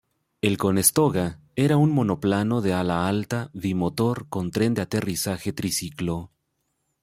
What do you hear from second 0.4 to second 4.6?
El "Conestoga" era un monoplano de ala alta bimotor con